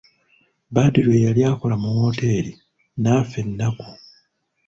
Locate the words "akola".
1.49-1.75